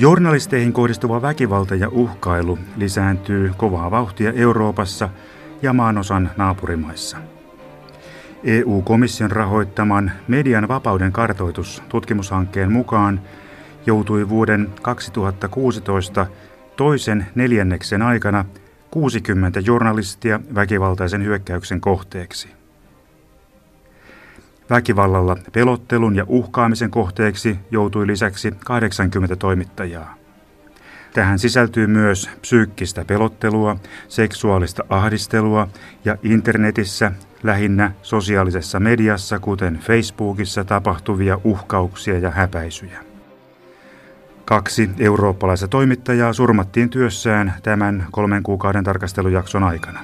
[0.00, 5.08] Journalisteihin kohdistuva väkivalta ja uhkailu lisääntyy kovaa vauhtia Euroopassa
[5.62, 7.16] ja maanosan naapurimaissa.
[8.44, 13.20] EU-komission rahoittaman median vapauden kartoitus tutkimushankkeen mukaan
[13.86, 16.26] joutui vuoden 2016
[16.76, 18.44] toisen neljänneksen aikana
[18.90, 22.59] 60 journalistia väkivaltaisen hyökkäyksen kohteeksi.
[24.70, 30.14] Väkivallalla pelottelun ja uhkaamisen kohteeksi joutui lisäksi 80 toimittajaa.
[31.14, 33.76] Tähän sisältyy myös psyykkistä pelottelua,
[34.08, 35.68] seksuaalista ahdistelua
[36.04, 37.12] ja internetissä,
[37.42, 42.98] lähinnä sosiaalisessa mediassa, kuten Facebookissa tapahtuvia uhkauksia ja häpäisyjä.
[44.44, 50.00] Kaksi eurooppalaista toimittajaa surmattiin työssään tämän kolmen kuukauden tarkastelujakson aikana.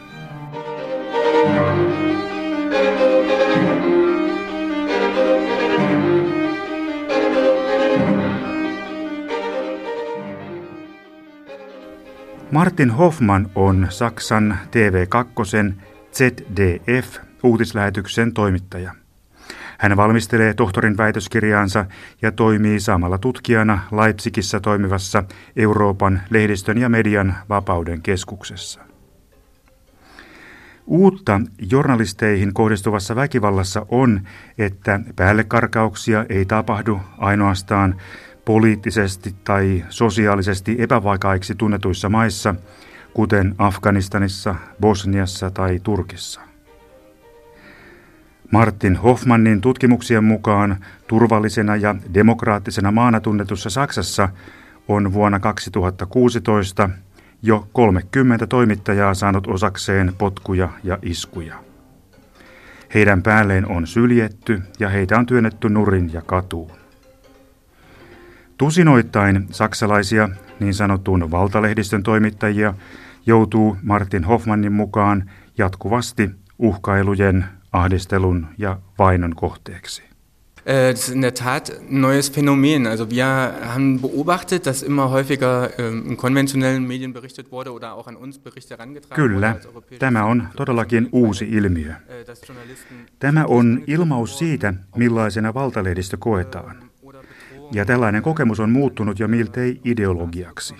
[12.50, 15.72] Martin Hoffman on Saksan TV2
[16.12, 18.94] ZDF uutislähetyksen toimittaja.
[19.78, 21.86] Hän valmistelee tohtorin väitöskirjaansa
[22.22, 25.24] ja toimii samalla tutkijana Leipzigissä toimivassa
[25.56, 28.80] Euroopan lehdistön ja median vapauden keskuksessa.
[30.86, 34.20] Uutta journalisteihin kohdistuvassa väkivallassa on,
[34.58, 38.00] että päällekarkauksia ei tapahdu ainoastaan
[38.46, 42.54] poliittisesti tai sosiaalisesti epävakaiksi tunnetuissa maissa,
[43.14, 46.40] kuten Afganistanissa, Bosniassa tai Turkissa.
[48.52, 54.28] Martin Hoffmannin tutkimuksien mukaan turvallisena ja demokraattisena maana tunnetussa Saksassa
[54.88, 56.90] on vuonna 2016
[57.42, 61.54] jo 30 toimittajaa saanut osakseen potkuja ja iskuja.
[62.94, 66.85] Heidän päälleen on syljetty ja heitä on työnnetty nurin ja katuun.
[68.58, 70.28] Tusinoittain saksalaisia
[70.60, 72.74] niin sanottuun valtalehdistön toimittajia
[73.26, 80.02] joutuu Martin Hoffmannin mukaan jatkuvasti uhkailujen, ahdistelun ja vainon kohteeksi.
[80.68, 82.86] Äh, das ist in der Tat ein neues Phänomen.
[82.86, 83.24] Also wir
[83.74, 88.38] haben beobachtet, dass immer häufiger ähm, in konventionellen Medien berichtet wurde oder auch an uns
[88.38, 89.56] Berichte herangetragen Kyllä,
[89.98, 91.90] tämä on todellakin uusi ilmiö.
[91.90, 91.98] Äh,
[93.18, 96.85] tämä on ilmaus siitä, millaisena valtalehdistö koetaan.
[97.72, 100.74] Ja tällainen kokemus on muuttunut jo miltei ideologiaksi.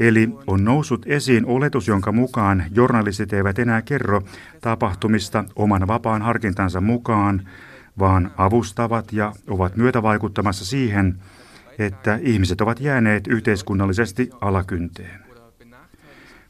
[0.00, 4.22] Eli on noussut esiin oletus, jonka mukaan journalistit eivät enää kerro
[4.60, 7.48] tapahtumista oman vapaan harkintansa mukaan,
[7.98, 11.18] vaan avustavat ja ovat myötävaikuttamassa siihen,
[11.78, 15.24] että ihmiset ovat jääneet yhteiskunnallisesti alakynteen.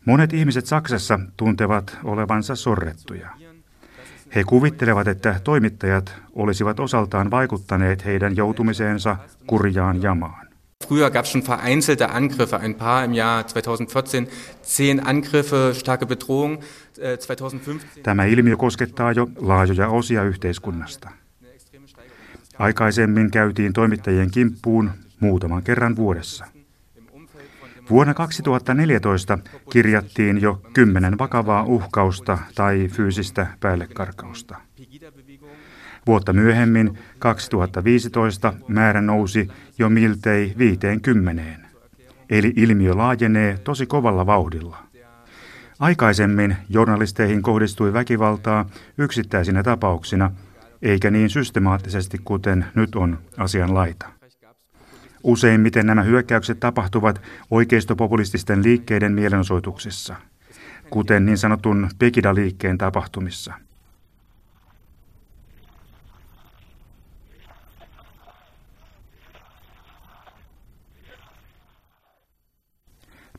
[0.04, 3.30] Monet ihmiset Saksassa tuntevat olevansa sorrettuja.
[4.34, 10.44] He kuvittelevat, että toimittajat olisivat osaltaan vaikuttaneet heidän joutumiseensa kurjaan jamaan.
[10.84, 14.26] Früher gab es schon vereinzelte Angriffe, ein paar im Jahr 2014,
[14.62, 16.58] zehn Angriffe, starke Bedrohung.
[17.26, 17.86] 2015.
[17.96, 21.10] Äh, Tämä ilmiö koskettaa jo laajoja osia yhteiskunnasta.
[22.58, 24.90] Aikaisemmin käytiin toimittajien kimppuun
[25.20, 26.53] muutaman kerran vuodessa.
[27.90, 29.38] Vuonna 2014
[29.72, 34.56] kirjattiin jo kymmenen vakavaa uhkausta tai fyysistä päällekarkausta.
[36.06, 41.42] Vuotta myöhemmin, 2015, määrä nousi jo miltei 50.
[42.30, 44.78] Eli ilmiö laajenee tosi kovalla vauhdilla.
[45.78, 48.66] Aikaisemmin journalisteihin kohdistui väkivaltaa
[48.98, 50.30] yksittäisinä tapauksina,
[50.82, 54.13] eikä niin systemaattisesti kuten nyt on asian laita.
[55.24, 60.14] Useimmiten nämä hyökkäykset tapahtuvat oikeistopopulististen liikkeiden mielenosoituksissa,
[60.90, 63.54] kuten niin sanotun Pegida-liikkeen tapahtumissa.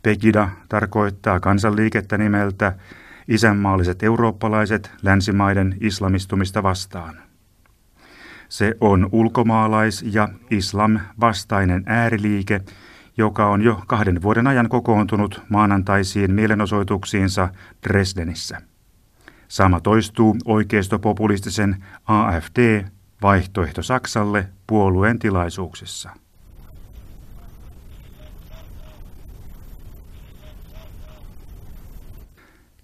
[0.02, 2.76] Pegida tarkoittaa kansanliikettä nimeltä
[3.28, 7.25] isänmaalliset eurooppalaiset länsimaiden islamistumista vastaan.
[8.56, 12.62] Se on ulkomaalais- ja islam-vastainen ääriliike,
[13.18, 17.50] joka on jo kahden vuoden ajan kokoontunut maanantaisiin mielenosoituksiinsa
[17.88, 18.62] Dresdenissä.
[19.48, 22.86] Sama toistuu oikeistopopulistisen AFD
[23.22, 26.10] vaihtoehto Saksalle puolueen tilaisuuksissa.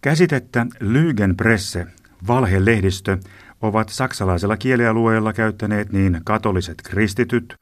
[0.01, 1.87] Käsitettä Lügenpresse,
[2.27, 3.17] valhelehdistö,
[3.61, 7.55] ovat saksalaisella kielialueella käyttäneet niin katoliset kristityt,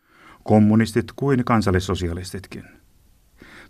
[0.43, 2.63] kommunistit kuin kansallissosialistitkin.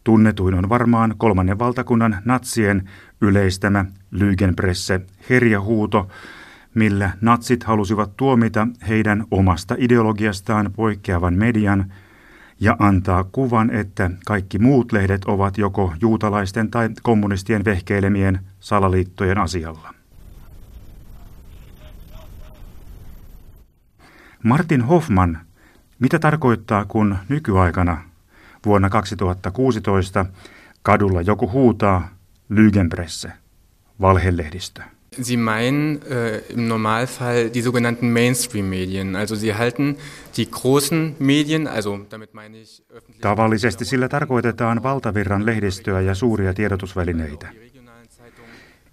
[0.03, 2.89] Tunnetuin on varmaan kolmannen valtakunnan natsien
[3.21, 6.07] yleistämä Lügenpresse herjahuuto,
[6.75, 11.93] millä natsit halusivat tuomita heidän omasta ideologiastaan poikkeavan median
[12.59, 19.98] ja antaa kuvan, että kaikki muut lehdet ovat joko juutalaisten tai kommunistien vehkeilemien salaliittojen asialla.
[24.43, 25.39] Martin Hoffman,
[25.99, 28.03] mitä tarkoittaa, kun nykyaikana
[28.65, 30.25] vuonna 2016
[30.81, 32.09] kadulla joku huutaa
[32.49, 33.31] Lügenpresse,
[34.01, 34.81] valhelehdistö?
[35.21, 39.15] Sie meinen äh, im Normalfall die sogenannten Mainstream-Medien.
[39.15, 39.97] Also Sie halten
[40.37, 42.83] die großen Medien, also damit meine ich
[43.21, 47.47] Tavallisesti sillä tarkoitetaan valtavirran lehdistöä ja suuria tiedotusvälineitä.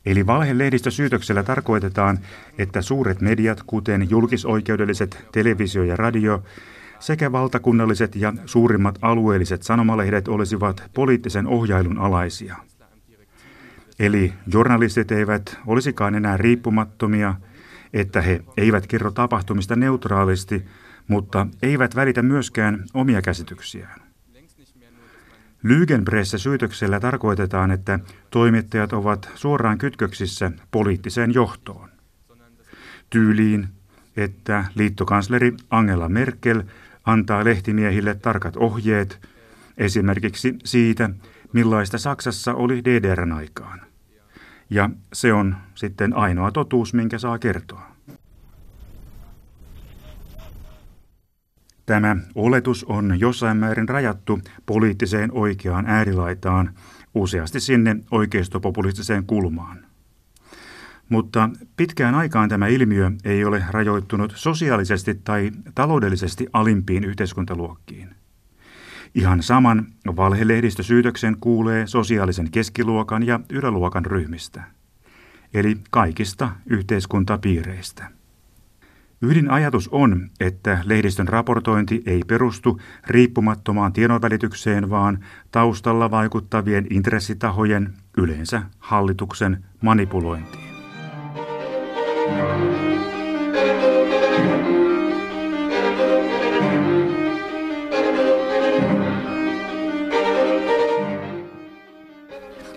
[0.06, 2.18] Eli valhelehdistösyytöksellä tarkoitetaan,
[2.58, 6.42] että suuret mediat, kuten julkisoikeudelliset televisio ja radio,
[6.98, 12.56] sekä valtakunnalliset ja suurimmat alueelliset sanomalehdet olisivat poliittisen ohjailun alaisia–
[13.98, 17.34] Eli journalistit eivät olisikaan enää riippumattomia,
[17.92, 20.64] että he eivät kerro tapahtumista neutraalisti,
[21.08, 24.05] mutta eivät välitä myöskään omia käsityksiään.
[25.66, 27.98] Lügenpresse syytöksellä tarkoitetaan, että
[28.30, 31.88] toimittajat ovat suoraan kytköksissä poliittiseen johtoon.
[33.10, 33.68] Tyyliin,
[34.16, 36.62] että liittokansleri Angela Merkel
[37.04, 39.28] antaa lehtimiehille tarkat ohjeet,
[39.78, 41.10] esimerkiksi siitä,
[41.52, 43.80] millaista Saksassa oli DDRn aikaan.
[44.70, 47.95] Ja se on sitten ainoa totuus, minkä saa kertoa.
[51.86, 56.70] Tämä oletus on jossain määrin rajattu poliittiseen oikeaan äärilaitaan,
[57.14, 59.78] useasti sinne oikeistopopulistiseen kulmaan.
[61.08, 68.10] Mutta pitkään aikaan tämä ilmiö ei ole rajoittunut sosiaalisesti tai taloudellisesti alimpiin yhteiskuntaluokkiin.
[69.14, 69.86] Ihan saman
[70.16, 74.62] valhelehdistösyytöksen kuulee sosiaalisen keskiluokan ja yläluokan ryhmistä,
[75.54, 78.15] eli kaikista yhteiskuntapiireistä.
[79.22, 85.18] Ydinajatus on, että lehdistön raportointi ei perustu riippumattomaan tiedonvälitykseen, vaan
[85.50, 90.66] taustalla vaikuttavien intressitahojen, yleensä hallituksen, manipulointiin.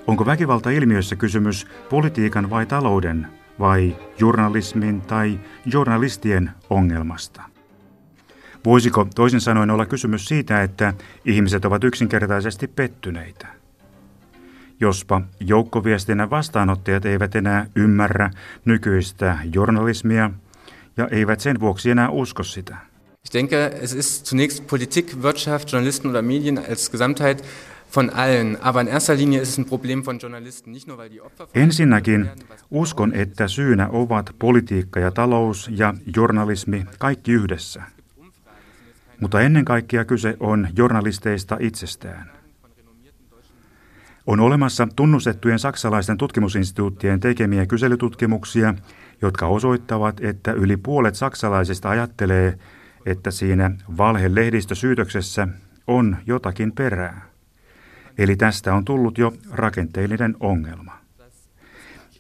[0.08, 7.42] Onko väkivalta-ilmiössä kysymys politiikan vai talouden vai journalismin tai journalistien ongelmasta?
[8.66, 10.94] Voisiko toisin sanoen olla kysymys siitä, että
[11.26, 13.48] ihmiset ovat yksinkertaisesti pettyneitä?
[14.80, 18.32] Jospa joukkoviestinnän vastaanottajat eivät enää ymmärrä
[18.66, 20.32] nykyistä journalismia
[20.98, 22.78] ja eivät sen vuoksi enää usko sitä.
[23.26, 27.44] Ich denke, es ist zunächst Politik, Wirtschaft, Journalisten oder Medien als Gesamtheit
[27.96, 31.10] von allen, aber in erster Linie ist es ein Problem von Journalisten, nicht nur weil
[31.10, 32.30] die Opfer Ensinnäkin
[32.72, 37.84] uskon, että syynä ovat politiikka ja talous ja journalismi kaikki yhdessä.
[39.20, 42.32] Mutta ennen kaikkea kyse on journalisteista itsestään.
[44.28, 48.74] On olemassa tunnustettujen saksalaisten tutkimusinstituuttien tekemiä kyselytutkimuksia,
[49.22, 52.60] jotka osoittavat, että yli puolet saksalaisista ajattelee,
[53.06, 55.48] että siinä valhelehdistösyytöksessä
[55.88, 57.29] on jotakin perää.
[58.20, 60.98] Eli tästä on tullut jo rakenteellinen ongelma.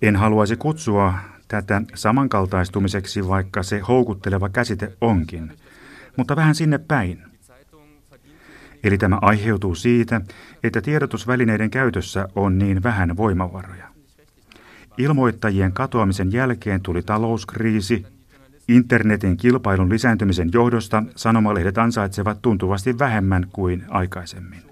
[0.01, 1.13] En haluaisi kutsua
[1.47, 5.51] tätä samankaltaistumiseksi, vaikka se houkutteleva käsite onkin,
[6.17, 7.23] mutta vähän sinne päin.
[8.83, 10.21] Eli tämä aiheutuu siitä,
[10.63, 13.87] että tiedotusvälineiden käytössä on niin vähän voimavaroja.
[14.97, 18.05] Ilmoittajien katoamisen jälkeen tuli talouskriisi.
[18.67, 24.68] Internetin kilpailun lisääntymisen johdosta sanomalehdet ansaitsevat tuntuvasti vähemmän kuin aikaisemmin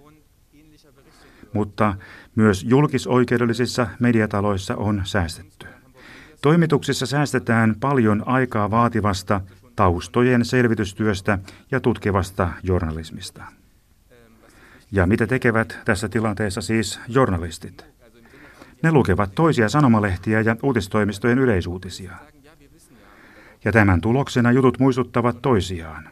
[1.54, 1.96] mutta
[2.36, 5.68] myös julkisoikeudellisissa mediataloissa on säästetty.
[6.42, 9.42] Toimituksissa säästetään paljon aikaa vaativasta
[9.76, 11.40] taustojen selvitystyöstä
[11.72, 13.44] ja tutkivasta journalismista.
[14.92, 17.86] Ja mitä tekevät tässä tilanteessa siis journalistit?
[18.84, 22.12] Ne lukevat toisia sanomalehtiä ja uutistoimistojen yleisuutisia.
[23.66, 26.10] Ja tämän tuloksena jutut muistuttavat toisiaan.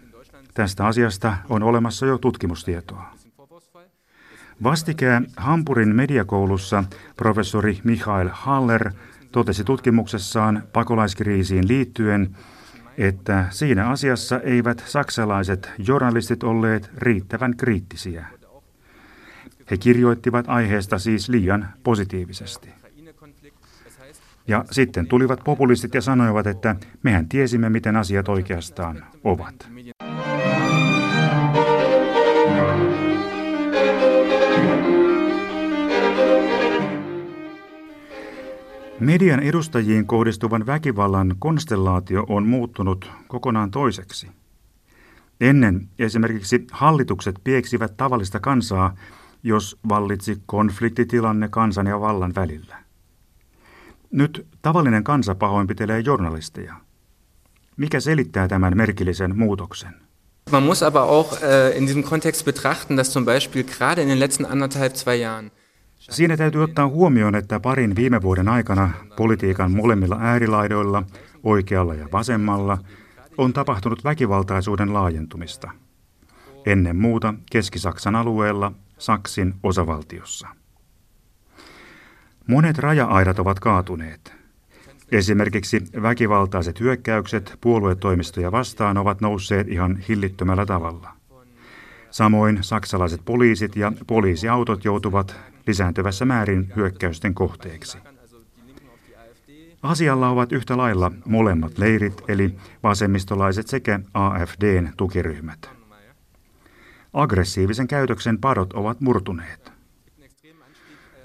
[0.54, 3.15] Tästä asiasta on olemassa jo tutkimustietoa.
[4.64, 6.84] Vastikään Hampurin mediakoulussa
[7.16, 8.92] professori Michael Haller
[9.32, 12.36] totesi tutkimuksessaan pakolaiskriisiin liittyen,
[12.98, 18.26] että siinä asiassa eivät saksalaiset journalistit olleet riittävän kriittisiä.
[19.72, 22.70] He kirjoittivat aiheesta siis liian positiivisesti.
[24.48, 29.70] Ja sitten tulivat populistit ja sanoivat, että mehän tiesimme, miten asiat oikeastaan ovat.
[39.00, 44.28] Median edustajiin kohdistuvan väkivallan konstellaatio on muuttunut kokonaan toiseksi.
[45.42, 48.96] Ennen esimerkiksi hallitukset pieksivät tavallista kansaa,
[49.44, 52.78] jos vallitsi konfliktitilanne kansan ja vallan välillä.
[54.12, 56.76] Nyt tavallinen kansa pahoinpitelee journalisteja.
[57.78, 59.94] Mikä selittää tämän merkillisen muutoksen?
[60.52, 64.20] Man muss aber auch äh, in diesem Kontext betrachten, dass zum Beispiel gerade in den
[64.20, 65.52] letzten anderthalb, zwei Jahren
[66.10, 71.04] Siinä täytyy ottaa huomioon, että parin viime vuoden aikana politiikan molemmilla äärilaidoilla,
[71.44, 72.78] oikealla ja vasemmalla,
[73.38, 75.72] on tapahtunut väkivaltaisuuden laajentumista.
[76.66, 80.48] Ennen muuta Keski-Saksan alueella, Saksin osavaltiossa.
[82.48, 84.34] Monet raja-aidat ovat kaatuneet.
[85.12, 91.16] Esimerkiksi väkivaltaiset hyökkäykset puoluetoimistoja vastaan ovat nousseet ihan hillittömällä tavalla.
[92.16, 95.36] Samoin saksalaiset poliisit ja poliisiautot joutuvat
[95.68, 97.98] lisääntyvässä määrin hyökkäysten kohteeksi.
[99.84, 105.70] Asialla ovat yhtä lailla molemmat leirit, eli vasemmistolaiset sekä AFDn tukiryhmät.
[107.14, 109.72] Aggressiivisen käytöksen padot ovat murtuneet.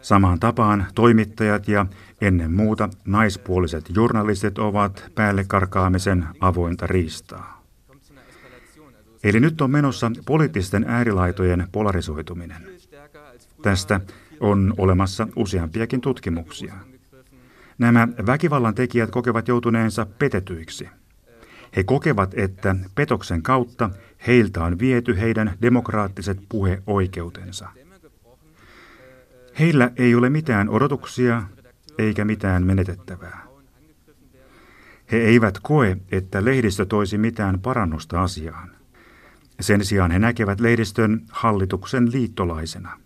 [0.03, 1.87] Samaan tapaan toimittajat ja
[2.21, 7.60] ennen muuta naispuoliset journalistit ovat päälle karkaamisen avointa riistaa.
[9.25, 12.67] Eli nyt on menossa poliittisten äärilaitojen polarisoituminen.
[13.63, 14.01] Tästä
[14.41, 16.75] on olemassa useampiakin tutkimuksia.
[17.79, 20.89] Nämä väkivallan tekijät kokevat joutuneensa petetyiksi.
[21.77, 23.91] He kokevat, että petoksen kautta
[24.27, 27.69] heiltä on viety heidän demokraattiset puheoikeutensa.
[29.59, 31.43] Heillä ei ole mitään odotuksia
[31.99, 33.47] eikä mitään menetettävää.
[35.13, 38.80] He eivät koe, että lehdistö toisi mitään parannusta asiaan.
[39.61, 43.01] Sen sijaan he näkevät lehdistön hallituksen liittolaisena.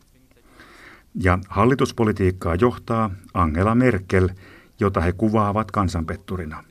[1.15, 4.29] Ja hallituspolitiikkaa johtaa Angela Merkel,
[4.81, 6.65] jota he kuvaavat kansanpetturina.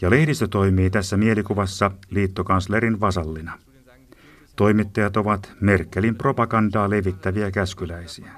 [0.00, 3.58] Ja lehdistö toimii tässä mielikuvassa liittokanslerin vasallina.
[4.56, 8.32] Toimittajat ovat Merkelin propagandaa levittäviä käskyläisiä.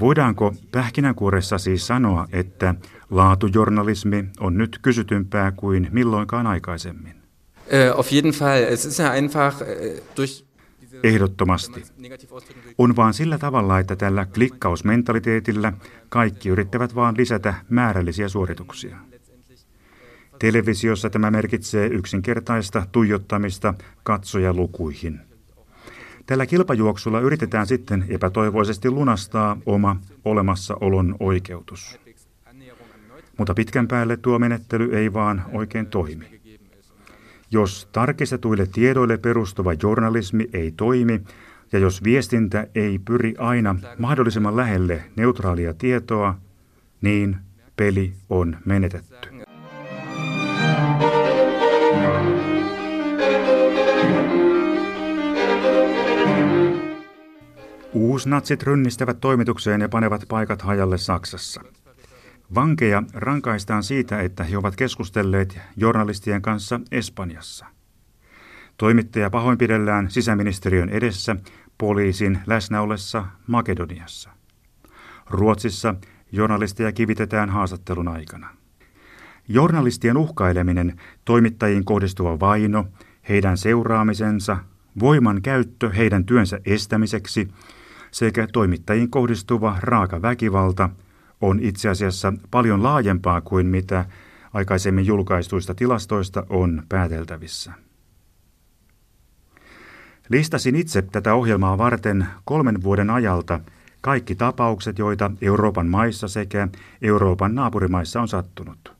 [0.00, 2.74] Voidaanko pähkinänkuoressa siis sanoa, että
[3.10, 7.19] laatujournalismi on nyt kysytympää kuin milloinkaan aikaisemmin?
[11.02, 11.82] Ehdottomasti.
[12.78, 15.72] On vaan sillä tavalla, että tällä klikkausmentaliteetillä
[16.08, 18.96] kaikki yrittävät vaan lisätä määrällisiä suorituksia.
[20.38, 25.20] Televisiossa tämä merkitsee yksinkertaista tuijottamista katsojalukuihin.
[26.26, 32.00] Tällä kilpajuoksulla yritetään sitten epätoivoisesti lunastaa oma olemassaolon oikeutus.
[33.38, 36.39] Mutta pitkän päälle tuo menettely ei vaan oikein toimi.
[37.52, 41.20] Jos tarkistetuille tiedoille perustuva journalismi ei toimi
[41.72, 46.34] ja jos viestintä ei pyri aina mahdollisimman lähelle neutraalia tietoa,
[47.00, 47.36] niin
[47.76, 49.28] peli on menetetty.
[57.92, 61.62] Uusnatsit rynnistävät toimitukseen ja panevat paikat hajalle Saksassa.
[62.54, 67.66] Vankeja rankaistaan siitä, että he ovat keskustelleet journalistien kanssa Espanjassa.
[68.76, 71.36] Toimittaja pahoinpidellään sisäministeriön edessä
[71.78, 74.30] poliisin läsnäollessa Makedoniassa.
[75.30, 75.94] Ruotsissa
[76.32, 78.48] journalisteja kivitetään haastattelun aikana.
[79.48, 82.86] Journalistien uhkaileminen, toimittajiin kohdistuva vaino,
[83.28, 84.56] heidän seuraamisensa,
[85.00, 87.48] voiman käyttö heidän työnsä estämiseksi
[88.10, 90.90] sekä toimittajiin kohdistuva raaka väkivalta–
[91.40, 94.04] on itse asiassa paljon laajempaa kuin mitä
[94.52, 97.72] aikaisemmin julkaistuista tilastoista on pääteltävissä.
[100.28, 103.60] Listasin itse tätä ohjelmaa varten kolmen vuoden ajalta
[104.00, 106.68] kaikki tapaukset, joita Euroopan maissa sekä
[107.02, 108.92] Euroopan naapurimaissa on sattunut.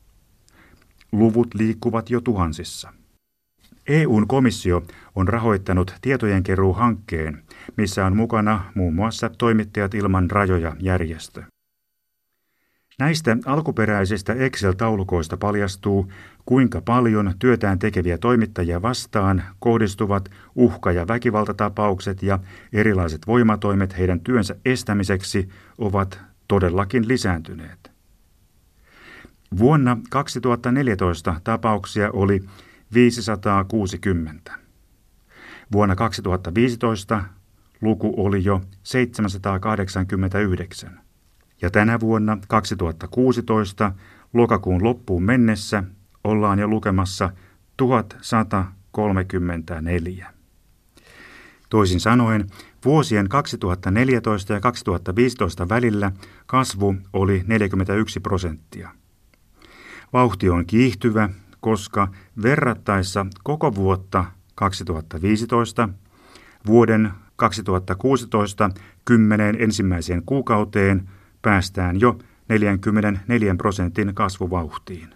[1.11, 2.93] Luvut liikkuvat jo tuhansissa.
[3.87, 4.83] EUn komissio
[5.15, 7.43] on rahoittanut tietojenkeruuhankkeen,
[7.77, 11.43] missä on mukana muun muassa Toimittajat ilman rajoja järjestö.
[13.01, 16.11] Näistä alkuperäisistä Excel-taulukoista paljastuu,
[16.45, 22.39] kuinka paljon työtään tekeviä toimittajia vastaan kohdistuvat uhka- ja väkivaltatapaukset ja
[22.73, 27.91] erilaiset voimatoimet heidän työnsä estämiseksi ovat todellakin lisääntyneet.
[29.57, 32.43] Vuonna 2014 tapauksia oli
[32.93, 34.51] 560.
[35.71, 37.23] Vuonna 2015
[37.81, 41.10] luku oli jo 789.
[41.61, 43.91] Ja tänä vuonna 2016
[44.33, 45.83] lokakuun loppuun mennessä
[46.23, 47.29] ollaan jo lukemassa
[47.77, 50.33] 1134.
[51.69, 52.47] Toisin sanoen,
[52.85, 56.11] vuosien 2014 ja 2015 välillä
[56.45, 58.89] kasvu oli 41 prosenttia.
[60.13, 62.07] Vauhti on kiihtyvä, koska
[62.43, 64.25] verrattaessa koko vuotta
[64.55, 65.89] 2015
[66.67, 68.69] vuoden 2016
[69.05, 71.09] kymmeneen ensimmäiseen kuukauteen
[71.41, 72.19] päästään jo
[72.49, 75.09] 44 prosentin kasvuvauhtiin.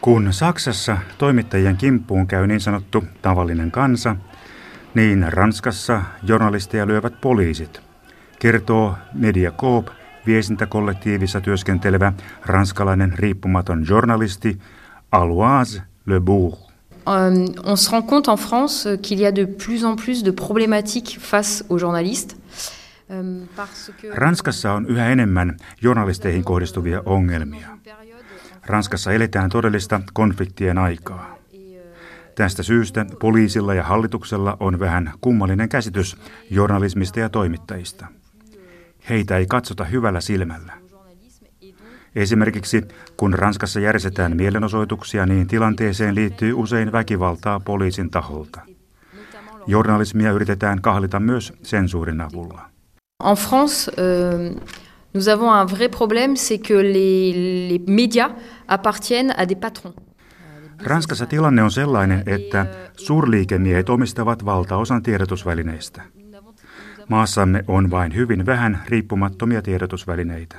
[0.00, 4.16] Kun Saksassa toimittajien kimppuun käy niin sanottu tavallinen kansa,
[4.94, 7.89] niin Ranskassa journalisteja lyövät poliisit,
[8.40, 9.86] kertoo Media Coop
[10.26, 12.12] viestintäkollektiivissa työskentelevä
[12.46, 14.58] ranskalainen riippumaton journalisti
[15.12, 16.54] Aloise Lebourg.
[16.54, 20.32] Euh, on se rend compte en France qu'il y a de plus en plus de
[20.32, 22.36] problématiques face aux journalistes.
[23.10, 27.68] Euh, Ranskassa on yhä enemmän journalisteihin kohdistuvia ongelmia.
[28.66, 31.38] Ranskassa eletään todellista konfliktien aikaa.
[32.34, 36.16] Tästä syystä poliisilla ja hallituksella on vähän kummallinen käsitys
[36.50, 38.06] journalismista ja toimittajista.
[39.08, 40.72] Heitä ei katsota hyvällä silmällä.
[42.14, 42.82] Esimerkiksi
[43.16, 48.60] kun Ranskassa järjestetään mielenosoituksia, niin tilanteeseen liittyy usein väkivaltaa poliisin taholta.
[49.66, 52.70] Journalismia yritetään kahlita myös sensuurin avulla.
[53.30, 54.56] En France, euh,
[55.14, 57.34] nous avons un vrai problème, c'est que les,
[57.68, 58.30] les médias
[58.68, 59.94] appartiennent à des patrons.
[60.84, 62.66] Ranskassa tilanne on sellainen, että
[62.96, 66.02] suurliikemiehet omistavat valtaosan tiedotusvälineistä.
[67.10, 70.56] Maassamme on vain hyvin vähän riippumattomia tiedotusvälineitä.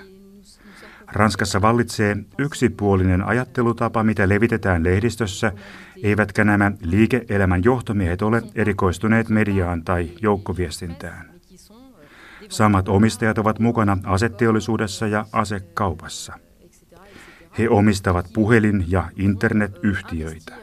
[1.12, 5.52] Ranskassa vallitsee yksipuolinen ajattelutapa, mitä levitetään lehdistössä,
[6.04, 11.32] eivätkä nämä liike-elämän johtomiehet ole erikoistuneet mediaan tai joukkoviestintään.
[12.50, 16.34] Samat omistajat ovat mukana aseteollisuudessa ja asekaupassa.
[17.60, 20.61] He omistavat puhelin- ja internetyhtiöitä.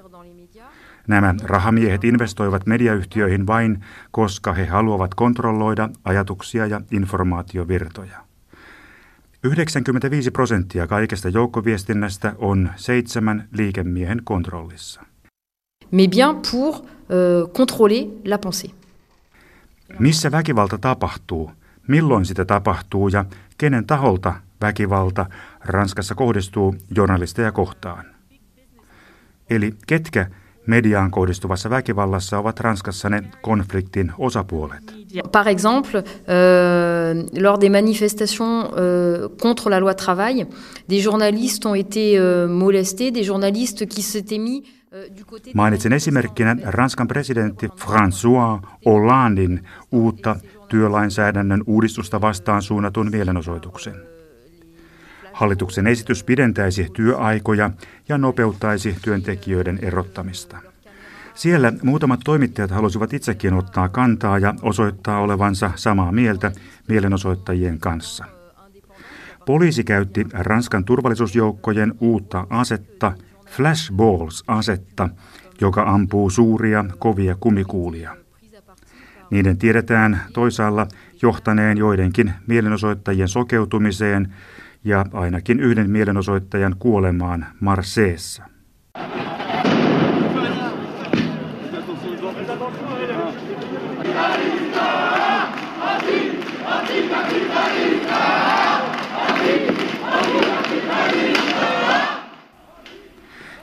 [1.08, 8.28] Nämä rahamiehet investoivat mediayhtiöihin vain, koska he haluavat kontrolloida ajatuksia ja informaatiovirtoja.
[9.44, 15.02] 95 prosenttia kaikesta joukkoviestinnästä on seitsemän liikemiehen kontrollissa.
[15.90, 18.70] Mais bien pour euh, contrôler la pensée.
[19.98, 21.50] Missä väkivalta tapahtuu,
[21.86, 23.24] milloin sitä tapahtuu ja
[23.58, 25.26] kenen taholta väkivalta
[25.60, 28.04] Ranskassa kohdistuu journalisteja kohtaan.
[29.50, 30.26] Eli ketkä
[30.68, 34.94] mediaan kohdistuvassa väkivallassa ovat Ranskassa ne konfliktin osapuolet?
[35.32, 40.46] Par exemple, euh, lors des manifestations euh, contre la loi travail,
[40.88, 45.06] des journalistes ont été euh, molestés, des journalistes qui s'étaient mis euh,
[45.54, 49.60] Mainitsen esimerkkinä Ranskan presidentti François Hollandin
[49.92, 50.36] uutta
[50.68, 54.17] työlainsäädännön uudistusta vastaan suunnatun mielenosoituksen.
[55.38, 57.70] Hallituksen esitys pidentäisi työaikoja
[58.08, 60.56] ja nopeuttaisi työntekijöiden erottamista.
[61.34, 66.52] Siellä muutamat toimittajat halusivat itsekin ottaa kantaa ja osoittaa olevansa samaa mieltä
[66.88, 68.24] mielenosoittajien kanssa.
[69.46, 73.12] Poliisi käytti Ranskan turvallisuusjoukkojen uutta asetta,
[73.46, 75.08] flashballs-asetta,
[75.60, 78.16] joka ampuu suuria, kovia kumikuulia.
[79.30, 80.86] Niiden tiedetään toisaalla
[81.22, 84.34] johtaneen joidenkin mielenosoittajien sokeutumiseen
[84.84, 88.42] ja ainakin yhden mielenosoittajan kuolemaan Marseessa.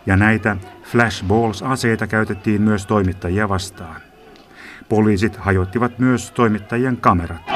[0.06, 4.01] Ja näitä flashballs-aseita käytettiin myös toimittajia vastaan.
[4.89, 7.54] Poliisit hajottivat myös toimittajien kamerat.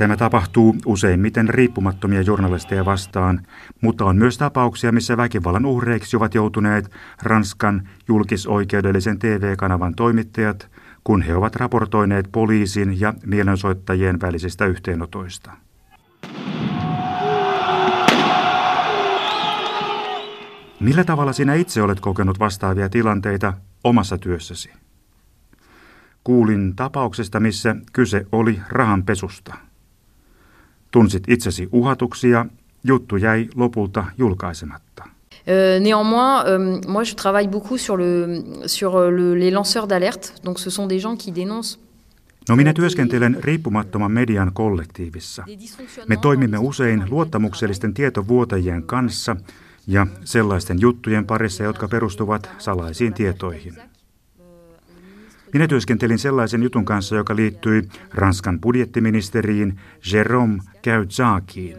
[0.00, 3.46] Tämä tapahtuu useimmiten riippumattomia journalisteja vastaan,
[3.80, 6.90] mutta on myös tapauksia, missä väkivallan uhreiksi ovat joutuneet
[7.22, 10.70] Ranskan julkisoikeudellisen TV-kanavan toimittajat,
[11.04, 15.52] kun he ovat raportoineet poliisin ja mielensoittajien välisistä yhteenotoista.
[20.80, 23.52] Millä tavalla sinä itse olet kokenut vastaavia tilanteita
[23.84, 24.72] omassa työssäsi?
[26.24, 29.69] Kuulin tapauksesta, missä kyse oli rahanpesusta.
[30.90, 32.46] Tunsit itsesi uhatuksi ja
[32.84, 35.04] juttu jäi lopulta julkaisematta.
[35.46, 40.34] Euh, néanmoins, euh, moi je travaille beaucoup sur, le, sur le, les lanceurs d'alerte.
[40.44, 41.78] Donc ce sont des gens qui dénoncent
[42.48, 45.44] No minä työskentelen riippumattoman median kollektiivissa.
[46.08, 49.36] Me toimimme usein luottamuksellisten tietovuotajien kanssa
[49.86, 53.89] ja sellaisten juttujen parissa, jotka perustuvat salaisiin tietoihin.
[55.52, 57.82] Minä työskentelin sellaisen jutun kanssa, joka liittyi
[58.14, 61.76] Ranskan budjettiministeriin Jérôme Caudzakiin.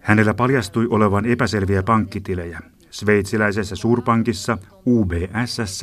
[0.00, 5.80] Hänellä paljastui olevan epäselviä pankkitilejä sveitsiläisessä suurpankissa UBS,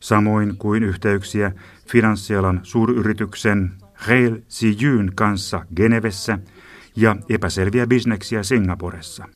[0.00, 1.52] samoin kuin yhteyksiä
[1.88, 3.70] finanssialan suuryrityksen
[4.06, 6.38] Reil Sijyn kanssa Genevessä
[6.96, 9.28] ja epäselviä bisneksiä Singaporessa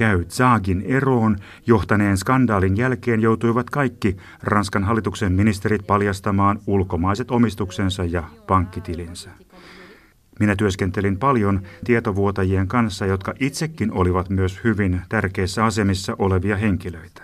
[0.00, 1.36] käy Zaagin eroon
[1.66, 9.30] johtaneen skandaalin jälkeen joutuivat kaikki Ranskan hallituksen ministerit paljastamaan ulkomaiset omistuksensa ja pankkitilinsä.
[10.40, 17.22] Minä työskentelin paljon tietovuotajien kanssa, jotka itsekin olivat myös hyvin tärkeissä asemissa olevia henkilöitä.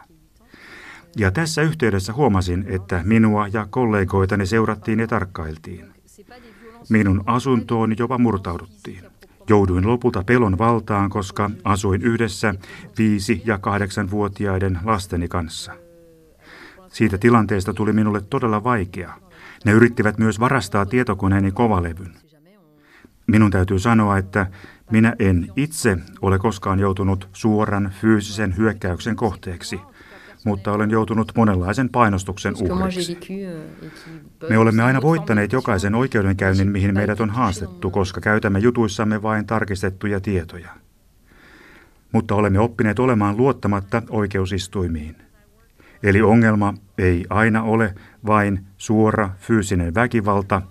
[1.16, 5.86] Ja tässä yhteydessä huomasin, että minua ja kollegoitani seurattiin ja tarkkailtiin.
[6.88, 9.15] Minun asuntooni jopa murtauduttiin.
[9.48, 12.54] Jouduin lopulta pelon valtaan, koska asuin yhdessä
[12.98, 15.72] viisi- ja kahdeksanvuotiaiden lasteni kanssa.
[16.88, 19.14] Siitä tilanteesta tuli minulle todella vaikea.
[19.64, 22.14] Ne yrittivät myös varastaa tietokoneeni kovalevyn.
[23.26, 24.46] Minun täytyy sanoa, että
[24.90, 29.80] minä en itse ole koskaan joutunut suoran fyysisen hyökkäyksen kohteeksi–
[30.46, 33.18] mutta olen joutunut monenlaisen painostuksen uhriksi.
[33.30, 39.46] Euh, Me olemme aina voittaneet jokaisen oikeudenkäynnin, mihin meidät on haastettu, koska käytämme jutuissamme vain
[39.46, 40.68] tarkistettuja tietoja.
[42.12, 45.16] Mutta olemme oppineet olemaan luottamatta oikeusistuimiin.
[46.02, 47.94] Eli ongelma ei aina ole
[48.26, 50.62] vain suora fyysinen väkivalta,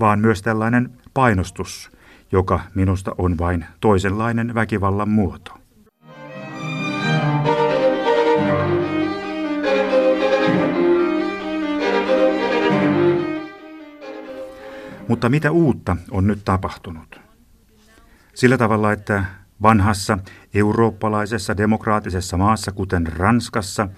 [0.00, 1.90] vaan myös tällainen painostus,
[2.32, 5.59] joka minusta on vain toisenlainen väkivallan muoto.
[15.10, 17.20] Mutta mitä uutta on nyt tapahtunut?
[18.34, 19.24] Sillä tavalla, että
[19.62, 20.18] vanhassa
[20.54, 23.88] eurooppalaisessa demokraattisessa maassa, kuten Ranskassa,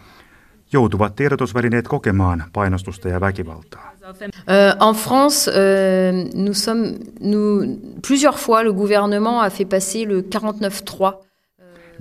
[0.73, 3.93] joutuvat tiedotusvälineet kokemaan painostusta ja väkivaltaa.
[4.89, 5.53] en France,
[6.35, 7.65] nous sommes, nous,
[8.07, 11.27] plusieurs fois le gouvernement a fait passer le 49.3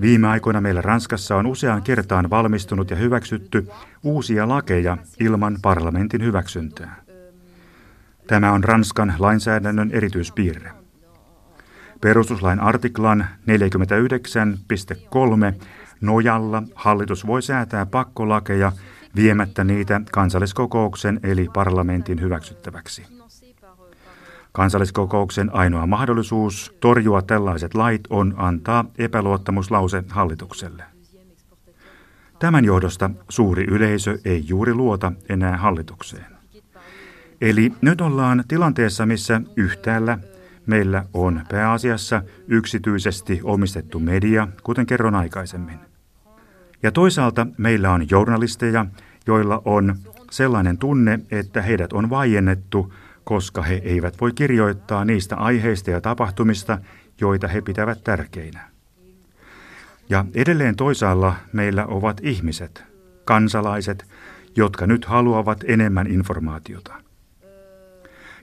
[0.01, 3.67] Viime aikoina meillä Ranskassa on useaan kertaan valmistunut ja hyväksytty
[4.03, 7.10] uusia lakeja ilman parlamentin hyväksyntää.
[8.31, 10.71] Tämä on Ranskan lainsäädännön erityispiirre.
[12.01, 15.63] Perustuslain artiklan 49.3
[16.01, 18.71] nojalla hallitus voi säätää pakkolakeja
[19.15, 23.05] viemättä niitä kansalliskokouksen eli parlamentin hyväksyttäväksi.
[24.51, 30.83] Kansalliskokouksen ainoa mahdollisuus torjua tällaiset lait on antaa epäluottamuslause hallitukselle.
[32.39, 36.30] Tämän johdosta suuri yleisö ei juuri luota enää hallitukseen.
[37.41, 40.17] Eli nyt ollaan tilanteessa, missä yhtäällä
[40.65, 45.79] meillä on pääasiassa yksityisesti omistettu media, kuten kerron aikaisemmin.
[46.83, 48.85] Ja toisaalta meillä on journalisteja,
[49.27, 49.95] joilla on
[50.31, 56.77] sellainen tunne, että heidät on vaiennettu, koska he eivät voi kirjoittaa niistä aiheista ja tapahtumista,
[57.21, 58.69] joita he pitävät tärkeinä.
[60.09, 62.83] Ja edelleen toisaalla meillä ovat ihmiset,
[63.25, 64.05] kansalaiset,
[64.55, 67.10] jotka nyt haluavat enemmän informaatiota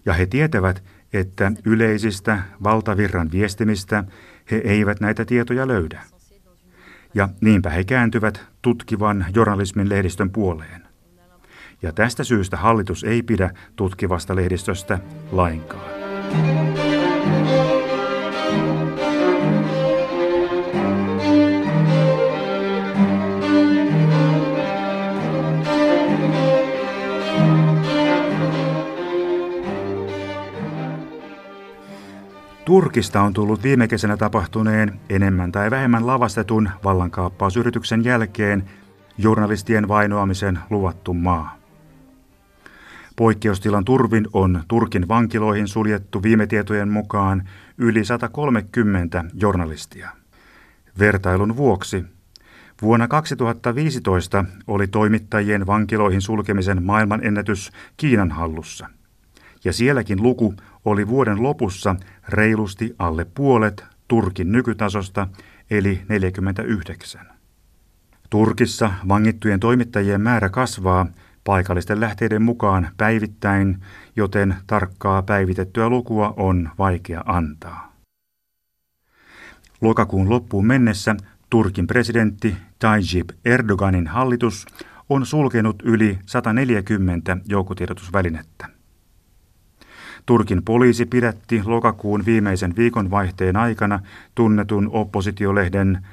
[0.06, 0.82] ja he tietävät,
[1.12, 4.04] että yleisistä valtavirran viestimistä
[4.50, 6.02] he eivät näitä tietoja löydä.
[7.14, 10.88] Ja niinpä he kääntyvät tutkivan journalismin lehdistön puoleen.
[11.82, 14.98] Ja tästä syystä hallitus ei pidä tutkivasta lehdistöstä
[15.32, 15.90] lainkaan.
[32.68, 38.64] Turkista on tullut viime kesänä tapahtuneen enemmän tai vähemmän lavastetun vallankaappausyrityksen jälkeen
[39.18, 41.58] journalistien vainoamisen luvattu maa.
[43.16, 50.10] Poikkeustilan turvin on Turkin vankiloihin suljettu viime tietojen mukaan yli 130 journalistia.
[50.98, 52.04] Vertailun vuoksi
[52.82, 58.88] vuonna 2015 oli toimittajien vankiloihin sulkemisen maailmanennätys Kiinan hallussa.
[59.64, 61.96] Ja sielläkin luku oli vuoden lopussa
[62.28, 65.28] reilusti alle puolet Turkin nykytasosta,
[65.70, 67.20] eli 49.
[68.30, 71.06] Turkissa vangittujen toimittajien määrä kasvaa
[71.44, 73.80] paikallisten lähteiden mukaan päivittäin,
[74.16, 77.92] joten tarkkaa päivitettyä lukua on vaikea antaa.
[79.80, 81.16] Lokakuun loppuun mennessä
[81.50, 84.66] Turkin presidentti Tayyip Erdoganin hallitus
[85.08, 88.77] on sulkenut yli 140 joukkotiedotusvälinettä.
[90.28, 94.00] Turkin poliisi pidätti lokakuun viimeisen viikonvaihteen aikana
[94.34, 96.06] tunnetun oppositiolehden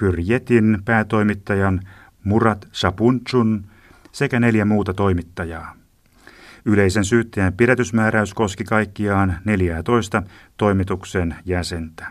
[0.00, 1.80] Hürjetin päätoimittajan
[2.24, 3.64] Murat Sapunchun
[4.12, 5.74] sekä neljä muuta toimittajaa.
[6.64, 10.22] Yleisen syyttäjän pidätysmääräys koski kaikkiaan 14
[10.56, 12.06] toimituksen jäsentä.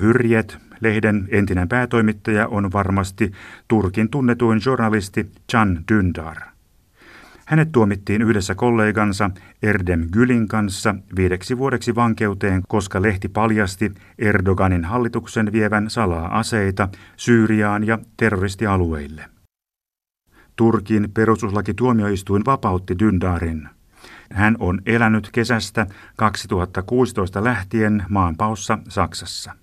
[0.00, 3.32] Hyrjet, lehden entinen päätoimittaja, on varmasti
[3.68, 6.49] Turkin tunnetuin journalisti Can Dündar.
[7.50, 9.30] Hänet tuomittiin yhdessä kollegansa
[9.62, 17.86] Erdem Gülin kanssa viideksi vuodeksi vankeuteen, koska lehti paljasti Erdoganin hallituksen vievän salaa aseita Syyriaan
[17.86, 19.24] ja terroristialueille.
[20.56, 23.68] Turkin perustuslakituomioistuin vapautti Dündarin.
[24.32, 25.86] Hän on elänyt kesästä
[26.16, 29.59] 2016 lähtien maanpaossa Saksassa.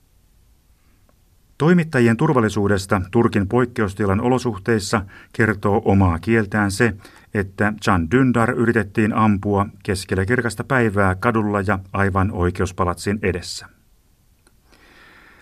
[1.58, 6.93] Toimittajien turvallisuudesta Turkin poikkeustilan olosuhteissa kertoo omaa kieltään se,
[7.34, 13.67] että Can Dündar yritettiin ampua keskellä kirkasta päivää kadulla ja aivan oikeuspalatsin edessä.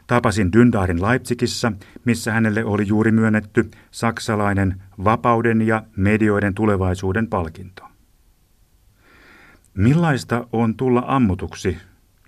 [0.07, 1.71] Tapasin Dündarin Leipzigissä,
[2.05, 7.83] missä hänelle oli juuri myönnetty saksalainen vapauden ja medioiden tulevaisuuden palkinto.
[9.73, 11.77] Millaista on tulla ammutuksi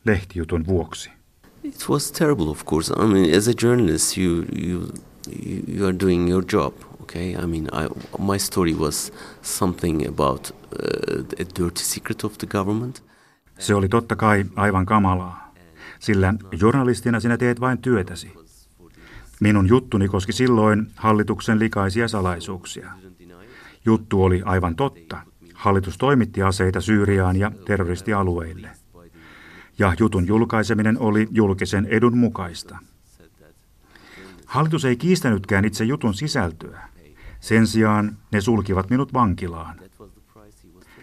[0.06, 1.16] lehtijutun vuoksi?
[1.67, 2.93] It was terrible, of course.
[2.97, 4.88] I mean, as a journalist, you you
[5.67, 6.73] you are doing your job.
[7.01, 7.88] Okay, I mean, I,
[8.19, 13.03] my story was something about uh, a dirty secret of the government.
[13.60, 15.53] Se oli totta kai aivan kamalaa,
[15.99, 18.32] sillä journalistina sinä teet vain työtäsi.
[19.39, 22.91] Minun juttuni koski silloin hallituksen likaisia salaisuuksia.
[23.86, 25.17] Juttu oli aivan totta.
[25.53, 28.69] Hallitus toimitti aseita Syyriaan ja terroristialueille
[29.79, 32.77] ja jutun julkaiseminen oli julkisen edun mukaista.
[34.45, 36.79] Hallitus ei kiistänytkään itse jutun sisältöä.
[37.39, 39.79] Sen sijaan ne sulkivat minut vankilaan.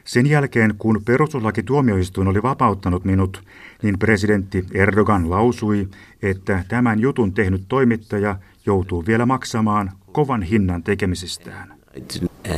[0.04, 3.42] Sen jälkeen, kun perustuslakituomioistuin oli vapauttanut minut,
[3.82, 5.88] niin presidentti Erdogan lausui,
[6.22, 11.74] että tämän jutun tehnyt toimittaja joutuu vielä maksamaan kovan hinnan tekemisistään.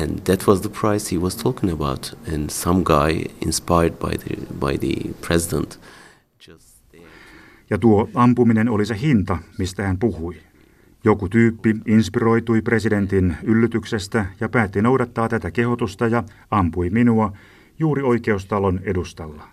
[0.03, 2.19] And that was the price he was talking about.
[2.35, 5.79] And some guy inspired by the, by the president
[7.71, 10.37] ja tuo ampuminen oli se hinta, mistä hän puhui.
[11.05, 17.33] Joku tyyppi inspiroitui presidentin yllytyksestä ja päätti noudattaa tätä kehotusta ja ampui minua
[17.79, 19.49] juuri oikeustalon edustalla.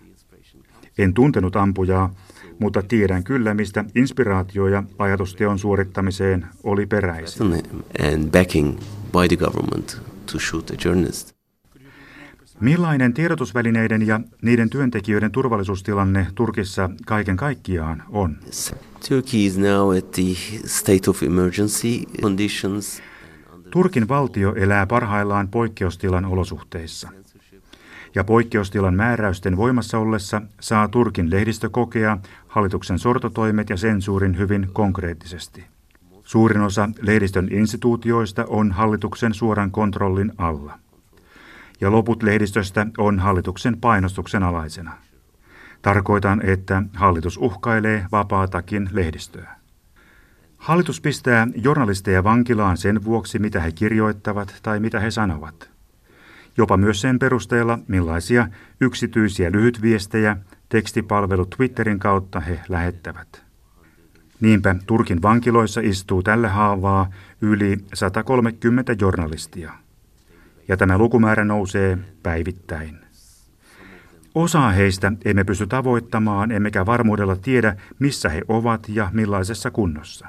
[0.98, 2.14] En tuntenut ampujaa,
[2.60, 7.54] mutta tiedän kyllä, mistä inspiraatio ja ajatusteon suorittamiseen oli peräisin.
[8.14, 8.78] And backing
[9.12, 11.33] by the government to shoot a journalist.
[12.64, 18.38] Millainen tiedotusvälineiden ja niiden työntekijöiden turvallisuustilanne Turkissa kaiken kaikkiaan on?
[19.10, 20.24] Turkey is now at the
[20.66, 21.88] state of emergency
[22.22, 23.02] conditions.
[23.72, 27.10] Turkin valtio elää parhaillaan poikkeustilan olosuhteissa.
[28.16, 35.64] Ja poikkeustilan määräysten voimassa ollessa saa Turkin lehdistö kokea hallituksen sortotoimet ja sensuurin hyvin konkreettisesti.
[36.24, 40.83] Suurin osa lehdistön instituutioista on hallituksen suoran kontrollin alla
[41.82, 44.92] ja loput lehdistöstä on hallituksen painostuksen alaisena.
[45.82, 49.56] Tarkoitan, että hallitus uhkailee vapaatakin lehdistöä.
[50.58, 55.70] Hallitus pistää journalisteja vankilaan sen vuoksi, mitä he kirjoittavat tai mitä he sanovat.
[56.58, 58.48] Jopa myös sen perusteella, millaisia
[58.82, 60.38] yksityisiä lyhytviestejä
[60.70, 63.44] tekstipalvelu Twitterin kautta he lähettävät.
[64.42, 67.10] Niinpä Turkin vankiloissa istuu tällä haavaa
[67.42, 69.83] yli 130 journalistia
[70.68, 73.00] ja tämä lukumäärä nousee päivittäin.
[74.36, 80.28] Osaa heistä emme pysty tavoittamaan, emmekä varmuudella tiedä, missä he ovat ja millaisessa kunnossa.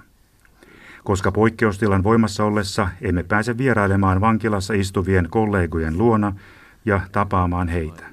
[1.04, 6.32] Koska poikkeustilan voimassa ollessa emme pääse vierailemaan vankilassa istuvien kollegojen luona
[6.84, 8.04] ja tapaamaan heitä.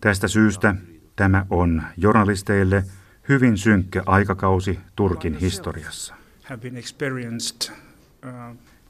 [0.00, 0.74] Tästä syystä
[1.16, 2.84] tämä on journalisteille
[3.28, 6.14] hyvin synkkä aikakausi Turkin historiassa.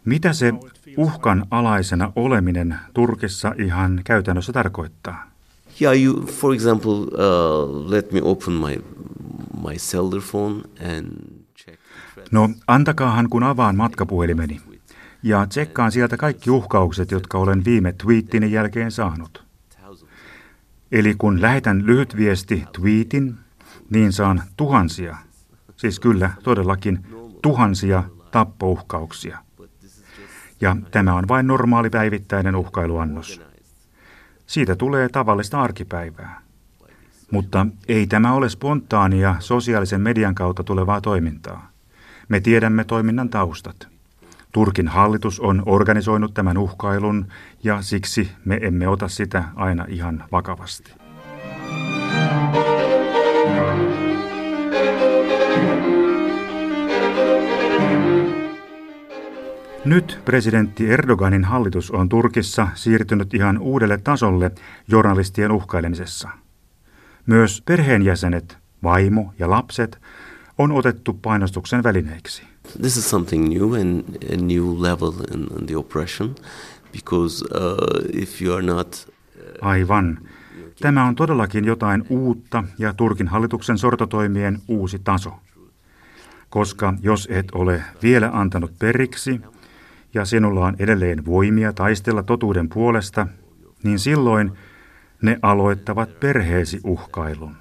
[0.05, 0.53] Mitä se
[0.97, 5.31] uhkan alaisena oleminen Turkissa ihan käytännössä tarkoittaa?
[5.83, 8.85] Yeah, you, for example, uh, let me open my,
[9.69, 10.63] my cellular phone
[10.99, 11.07] and
[11.57, 11.81] check.
[12.31, 14.61] No, antakaahan kun avaan matkapuhelimeni
[15.23, 19.45] ja tsekkaan sieltä kaikki uhkaukset, jotka olen viime twiittini jälkeen saanut.
[20.93, 23.35] Eli kun lähetän lyhyt viesti tweetin,
[23.91, 25.17] niin saan tuhansia,
[25.77, 27.07] siis kyllä todellakin
[27.43, 29.39] tuhansia tappouhkauksia–
[30.61, 33.41] ja tämä on vain normaali päivittäinen uhkailuannos.
[34.47, 36.41] Siitä tulee tavallista arkipäivää.
[37.31, 41.71] Mutta ei tämä ole spontaania sosiaalisen median kautta tulevaa toimintaa.
[42.29, 43.89] Me tiedämme toiminnan taustat.
[44.53, 47.27] Turkin hallitus on organisoinut tämän uhkailun
[47.65, 50.93] ja siksi me emme ota sitä aina ihan vakavasti.
[59.85, 64.51] Nyt presidentti Erdoganin hallitus on Turkissa siirtynyt ihan uudelle tasolle
[64.89, 66.29] journalistien uhkailemisessa.
[67.27, 70.01] Myös perheenjäsenet, vaimo ja lapset
[70.59, 72.43] on otettu painostuksen välineiksi.
[72.81, 76.35] This is something new and a new level in, the oppression
[76.93, 79.09] because uh, if you are not
[79.63, 80.19] uh, Aivan.
[80.81, 85.33] Tämä on todellakin jotain uutta ja Turkin hallituksen sortotoimien uusi taso.
[86.51, 89.41] Koska jos et ole vielä antanut periksi
[90.15, 93.27] ja sinulla on edelleen voimia taistella totuuden puolesta,
[93.83, 94.53] niin silloin
[95.23, 97.57] ne aloittavat perheesi uhkailun.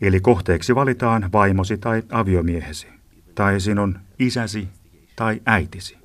[0.00, 2.86] Eli kohteeksi valitaan vaimosi tai aviomiehesi,
[3.34, 4.68] tai sinun isäsi
[5.16, 5.98] tai äitisi.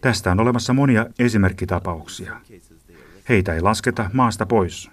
[0.00, 2.40] Tästä on olemassa monia esimerkkitapauksia.
[3.28, 4.90] Heitä ei lasketa maasta pois,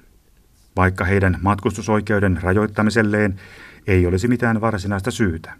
[0.75, 3.39] vaikka heidän matkustusoikeuden rajoittamiselleen
[3.87, 5.53] ei olisi mitään varsinaista syytä.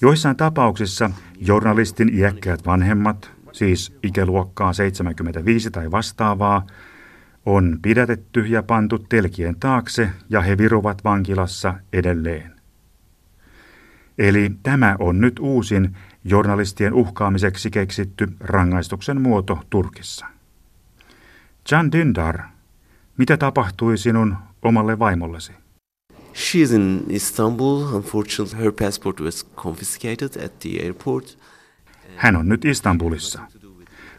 [0.00, 6.66] Joissain tapauksissa journalistin iäkkäät vanhemmat, siis ikäluokkaa 75 tai vastaavaa,
[7.46, 12.52] on pidätetty ja pantu telkien taakse ja he viruvat vankilassa edelleen.
[14.18, 20.26] Eli tämä on nyt uusin journalistien uhkaamiseksi keksitty rangaistuksen muoto Turkissa.
[21.70, 22.42] Can Dündar,
[23.16, 25.52] mitä tapahtui sinun omalle vaimollesi?
[26.38, 27.94] She's in Istanbul.
[27.94, 31.38] Unfortunately, her passport was confiscated at the airport.
[32.16, 33.40] Hän on nyt Istanbulissa,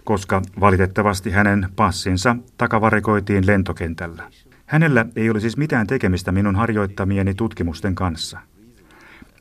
[0.04, 4.32] koska valitettavasti hänen passinsa takavarikoitiin lentokentällä.
[4.66, 8.40] Hänellä ei ole siis mitään tekemistä minun harjoittamieni tutkimusten kanssa.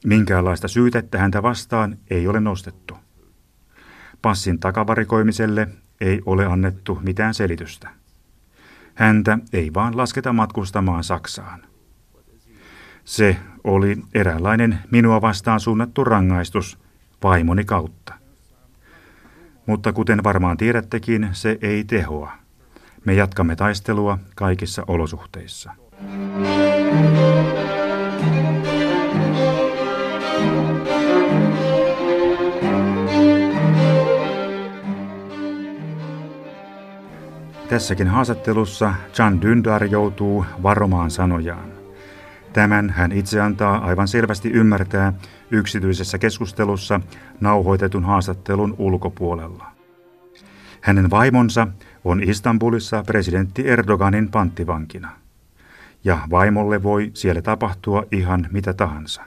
[0.04, 2.94] Minkäänlaista syytettä häntä vastaan ei ole nostettu.
[4.22, 5.68] Passin takavarikoimiselle
[6.00, 7.90] ei ole annettu mitään selitystä.
[8.94, 11.67] Häntä ei vaan lasketa matkustamaan Saksaan.
[13.08, 16.78] Se oli eräänlainen minua vastaan suunnattu rangaistus
[17.22, 18.14] vaimoni kautta.
[19.66, 22.32] Mutta kuten varmaan tiedättekin, se ei tehoa.
[23.04, 25.72] Me jatkamme taistelua kaikissa olosuhteissa.
[37.68, 41.77] Tässäkin haastattelussa Can Dündar joutuu varomaan sanojaan.
[42.58, 45.12] Tämän hän itse antaa aivan selvästi ymmärtää
[45.50, 47.00] yksityisessä keskustelussa
[47.40, 49.66] nauhoitetun haastattelun ulkopuolella.
[50.80, 51.68] Hänen vaimonsa
[52.04, 55.10] on Istanbulissa presidentti Erdoganin panttivankina.
[56.04, 59.22] Ja vaimolle voi siellä tapahtua ihan mitä tahansa.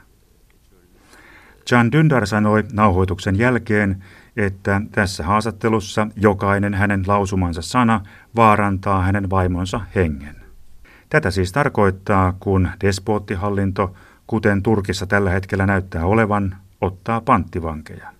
[1.70, 4.04] Can Dündar sanoi nauhoituksen jälkeen,
[4.36, 8.00] että tässä haastattelussa jokainen hänen lausumansa sana
[8.36, 10.41] vaarantaa hänen vaimonsa hengen.
[11.12, 13.94] Tätä siis tarkoittaa, kun despoottihallinto,
[14.26, 18.12] kuten Turkissa tällä hetkellä näyttää olevan, ottaa panttivankeja.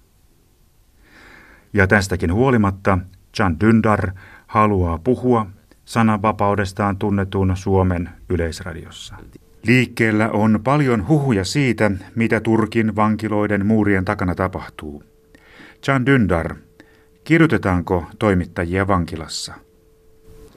[1.72, 2.98] Ja tästäkin huolimatta
[3.36, 4.10] Can Dündar
[4.46, 5.46] haluaa puhua
[5.84, 9.14] sananvapaudestaan tunnetun Suomen yleisradiossa.
[9.62, 15.04] Liikkeellä on paljon huhuja siitä, mitä Turkin vankiloiden muurien takana tapahtuu.
[15.86, 16.54] Can Dündar,
[17.24, 19.54] kirjoitetaanko toimittajia vankilassa?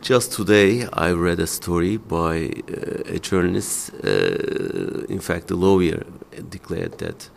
[0.10, 3.90] Just today, I read a story by uh, a journalist.
[3.90, 6.06] Uh, in fact, the lawyer
[6.52, 7.32] declared that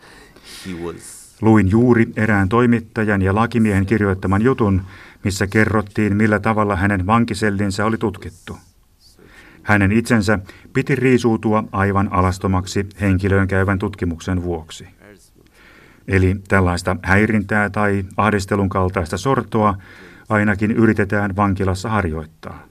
[0.65, 1.35] he was.
[1.41, 4.81] Luin juuri erään toimittajan ja lakimiehen kirjoittaman jutun,
[5.23, 8.57] missä kerrottiin, millä tavalla hänen vankisellinsä oli tutkittu.
[9.63, 10.39] Hänen itsensä
[10.73, 14.87] piti riisuutua aivan alastomaksi henkilöön käyvän tutkimuksen vuoksi.
[16.07, 19.75] Eli tällaista häirintää tai ahdistelun kaltaista sortoa
[20.29, 22.63] ainakin yritetään vankilassa harjoittaa.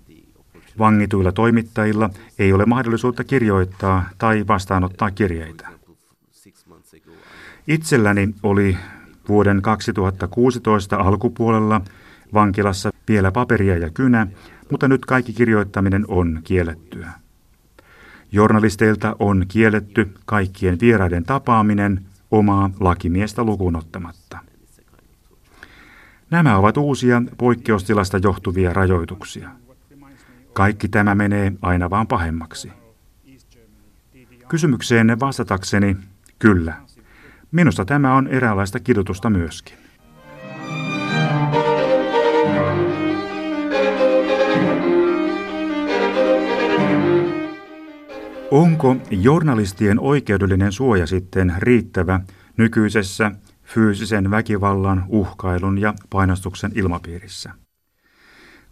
[0.78, 5.68] Vangituilla toimittajilla ei ole mahdollisuutta kirjoittaa tai vastaanottaa kirjeitä.
[7.66, 8.76] Itselläni oli
[9.28, 11.80] vuoden 2016 alkupuolella
[12.34, 14.26] vankilassa vielä paperia ja kynä,
[14.70, 17.10] mutta nyt kaikki kirjoittaminen on kiellettyä.
[18.32, 24.27] Journalisteilta on kielletty kaikkien vieraiden tapaaminen omaa lakimiestä lukuun ottamatta.
[26.30, 29.50] Nämä ovat uusia poikkeustilasta johtuvia rajoituksia.
[30.52, 32.72] Kaikki tämä menee aina vaan pahemmaksi.
[34.48, 35.96] Kysymykseenne vastatakseni,
[36.38, 36.74] kyllä.
[37.52, 39.78] Minusta tämä on eräänlaista kidutusta myöskin.
[48.50, 52.20] Onko journalistien oikeudellinen suoja sitten riittävä
[52.56, 53.32] nykyisessä
[53.74, 57.50] fyysisen väkivallan, uhkailun ja painostuksen ilmapiirissä.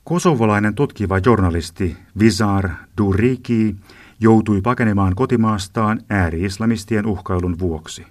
[0.05, 3.76] Kosovolainen tutkiva journalisti Vizar Duriki
[4.20, 8.07] joutui pakenemaan kotimaastaan ääri-islamistien uhkailun vuoksi.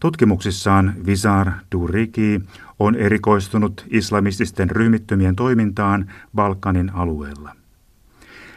[0.00, 2.40] Tutkimuksissaan Vizar Duriki
[2.78, 7.56] on erikoistunut islamististen ryhmittymien toimintaan Balkanin alueella.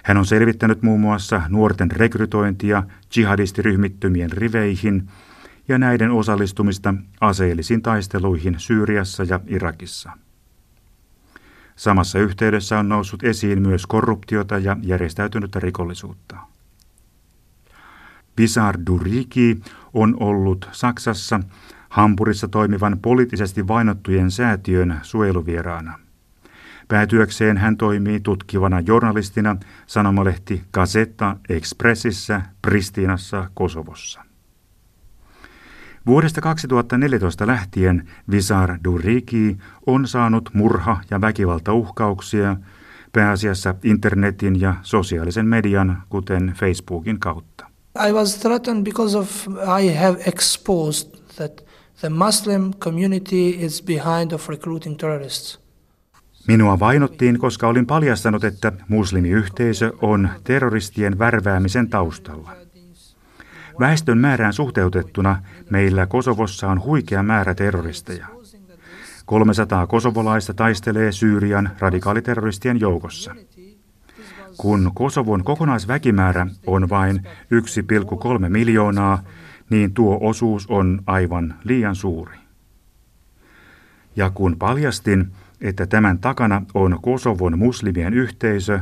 [0.04, 2.84] Hän on selvittänyt muun muassa nuorten rekrytointia
[3.16, 5.08] jihadistiryhmittymien riveihin
[5.68, 10.12] ja näiden osallistumista aseellisiin taisteluihin Syyriassa ja Irakissa.
[11.76, 16.38] Samassa yhteydessä on noussut esiin myös korruptiota ja järjestäytynyttä rikollisuutta.
[18.36, 19.62] Bizar Duriki
[19.94, 21.40] on ollut Saksassa
[21.90, 26.00] Hampurissa toimivan poliittisesti vainottujen säätiön suojeluvieraana.
[26.88, 29.56] Päätyökseen hän toimii tutkivana journalistina
[29.88, 34.25] sanomalehti Gazetta Expressissä Pristinassa Kosovossa.
[36.08, 42.58] Vuodesta 2014 lähtien Visar Duriki on saanut murha- ja väkivaltauhkauksia
[43.14, 47.66] pääasiassa internetin ja sosiaalisen median, kuten Facebookin kautta.
[48.08, 49.48] I was threatened because of
[49.82, 51.66] I have exposed that
[52.02, 55.60] the Muslim community is behind of recruiting terrorists.
[56.48, 62.65] Minua vainottiin, koska olin paljastanut, että muslimiyhteisö on terroristien värväämisen taustalla.
[63.80, 68.28] Väestön määrään suhteutettuna meillä Kosovossa on huikea määrä terroristeja.
[69.26, 73.36] 300 kosovolaista taistelee Syyrian radikaaliterroristien joukossa.
[74.58, 77.22] Kun Kosovon kokonaisväkimäärä on vain
[78.44, 79.24] 1,3 miljoonaa,
[79.70, 82.38] niin tuo osuus on aivan liian suuri.
[84.16, 88.80] Ja kun paljastin, että tämän takana on Kosovon muslimien yhteisö,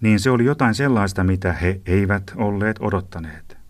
[0.00, 3.63] niin se oli jotain sellaista, mitä he eivät olleet odottaneet.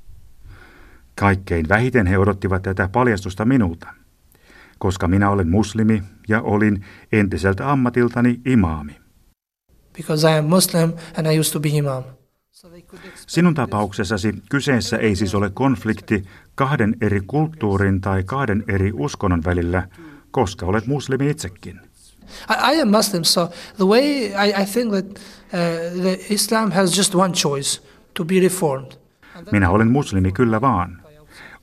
[1.14, 3.88] Kaikkein vähiten he odottivat tätä paljastusta minulta,
[4.78, 8.96] koska minä olen muslimi ja olin entiseltä ammatiltani imaami.
[9.96, 12.04] Because I am Muslim and I used to be imam.
[13.26, 19.88] Sinun tapauksessasi kyseessä ei siis ole konflikti kahden eri kulttuurin tai kahden eri uskonnon välillä,
[20.30, 21.80] koska olet muslimi itsekin.
[22.50, 26.98] I, I am Muslim, so the way I, I think that uh, the Islam has
[26.98, 27.82] just one choice
[28.14, 28.92] to be reformed.
[29.52, 31.03] Minä olen muslimi kyllä vaan.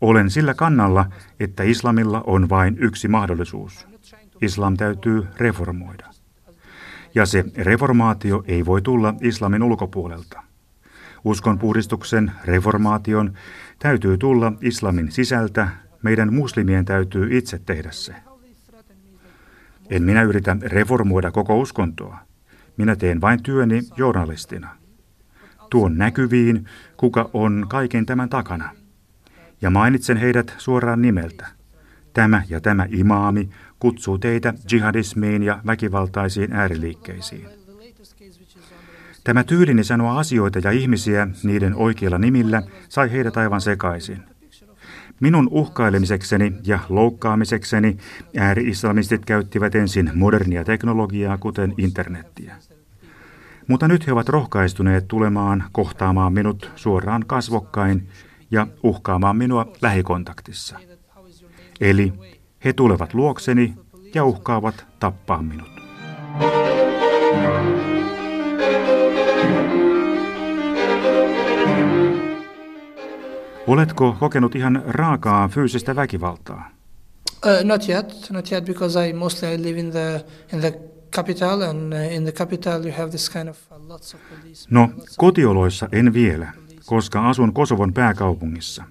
[0.02, 1.06] Olen sillä kannalla,
[1.40, 3.88] että islamilla on vain yksi mahdollisuus.
[4.42, 6.08] Islam täytyy reformoida.
[7.16, 10.44] Ja se reformaatio ei voi tulla islamin ulkopuolelta.
[11.24, 13.34] Uskonpuhdistuksen, reformaation
[13.80, 15.68] täytyy tulla islamin sisältä,
[16.02, 18.16] meidän muslimien täytyy itse tehdä se.
[19.90, 22.18] En minä yritä reformoida koko uskontoa.
[22.78, 24.70] Minä teen vain työni journalistina.
[25.70, 26.66] Tuon näkyviin,
[26.98, 28.81] kuka on kaiken tämän takana.
[29.62, 31.48] Ja mainitsen heidät suoraan nimeltä.
[32.14, 33.50] Tämä ja tämä imaami
[33.80, 37.48] kutsuu teitä jihadismiin ja väkivaltaisiin ääriliikkeisiin.
[39.24, 44.24] Tämä tyylini sanoa asioita ja ihmisiä niiden oikeilla nimillä sai heidät aivan sekaisin.
[45.20, 47.98] Minun uhkailemisekseni ja loukkaamisekseni
[48.38, 52.56] ääri-islamistit käyttivät ensin modernia teknologiaa, kuten internettiä.
[53.68, 58.08] Mutta nyt he ovat rohkaistuneet tulemaan kohtaamaan minut suoraan kasvokkain
[58.52, 60.80] ja uhkaamaan minua lähikontaktissa.
[61.82, 62.14] Eli
[62.66, 63.74] he tulevat luokseni
[64.14, 65.72] ja uhkaavat tappaa minut.
[73.68, 76.70] Oletko kokenut ihan raakaa fyysistä väkivaltaa?
[77.46, 80.80] Uh, not yet, not yet, because I mostly I live in the in the
[81.16, 84.68] capital, and uh, in the capital you have this kind of uh, lots of police.
[84.70, 86.52] No, kotioloissa en vielä,
[86.92, 88.84] koska asun Kosovon pääkaupungissa.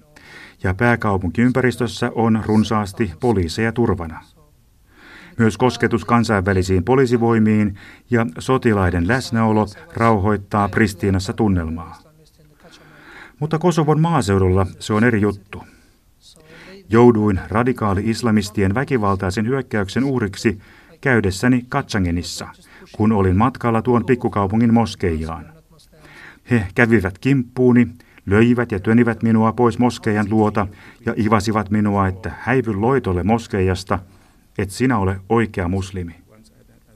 [0.62, 4.20] Ja pääkaupunkiympäristössä on runsaasti poliiseja turvana.
[5.38, 7.78] Myös kosketus kansainvälisiin poliisivoimiin
[8.11, 11.98] ja sotilaiden läsnäolo rauhoittaa Pristiinassa tunnelmaa.
[13.38, 15.64] Mutta Kosovon maaseudulla se on eri juttu.
[16.88, 20.61] Jouduin radikaali-islamistien väkivaltaisen hyökkäyksen uhriksi
[21.01, 22.48] käydessäni Katsangenissa,
[22.92, 25.59] kun olin matkalla tuon pikkukaupungin moskeijaan.
[26.51, 27.88] He kävivät kimppuuni,
[28.26, 30.66] löivät ja tönivät minua pois moskeijan luota
[31.07, 33.98] ja ivasivat minua, että häivy loitolle moskeijasta,
[34.59, 36.14] et sinä ole oikea muslimi.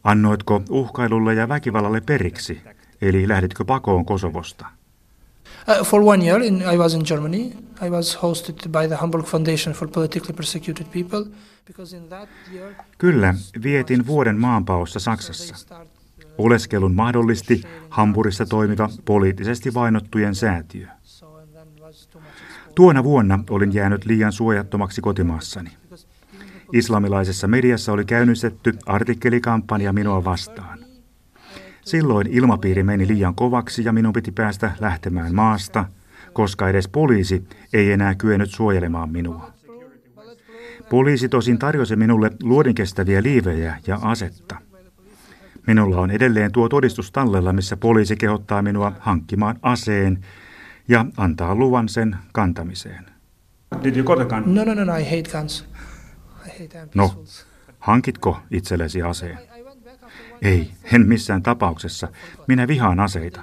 [0.05, 2.61] Annoitko uhkailulle ja väkivallalle periksi,
[3.03, 4.67] eli lähditkö pakoon Kosovosta?
[5.69, 7.41] Uh, for one year, in, I was in Germany.
[7.87, 11.25] I was hosted by the Hamburg Foundation for Politically Persecuted People.
[11.67, 15.77] Because in that year, Kyllä, vietin vuoden maanpaossa Saksassa.
[16.39, 20.87] Oleskelun mahdollisti Hampurissa toimiva poliittisesti vainottujen säätiö.
[22.75, 25.71] Tuona vuonna olin jäänyt liian suojattomaksi kotimaassani.
[26.73, 30.79] Islamilaisessa mediassa oli käynnistetty artikkelikampanja minua vastaan.
[31.85, 35.85] Silloin ilmapiiri meni liian kovaksi ja minun piti päästä lähtemään maasta,
[36.33, 39.51] koska edes poliisi ei enää kyennyt suojelemaan minua.
[40.91, 44.57] Poliisi tosin tarjosi minulle luodinkestäviä liivejä ja asetta.
[45.67, 50.25] Minulla on edelleen tuo todistus tallella, missä poliisi kehottaa minua hankkimaan aseen
[50.89, 53.07] ja antaa luvan sen kantamiseen.
[53.85, 54.55] Did you got a gun?
[54.55, 55.65] No, no, no, no, I hate guns.
[56.47, 57.25] I hate no,
[57.79, 59.39] hankitko itsellesi aseen?
[60.43, 62.09] Ei, en missään tapauksessa.
[62.49, 63.43] Minä vihaan aseita.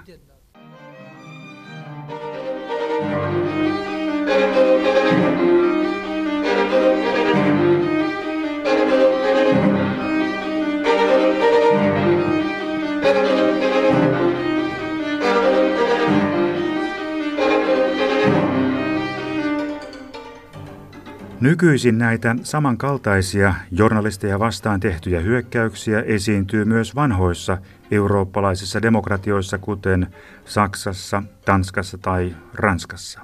[21.42, 27.58] Nykyisin näitä samankaltaisia journalisteja vastaan tehtyjä hyökkäyksiä esiintyy myös vanhoissa
[27.92, 30.08] eurooppalaisissa demokratioissa, kuten
[30.46, 33.20] Saksassa, Tanskassa tai Ranskassa.